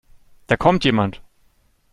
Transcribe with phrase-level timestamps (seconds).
[0.47, 1.21] Da kommt jemand.